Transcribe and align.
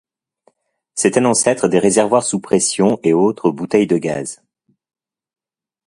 C'est 0.95 1.15
un 1.19 1.25
ancêtre 1.25 1.67
des 1.67 1.77
réservoirs 1.77 2.23
sous 2.23 2.39
pression 2.39 2.99
et 3.03 3.13
autres 3.13 3.51
bouteilles 3.51 3.85
de 3.85 3.99
gaz. 3.99 4.41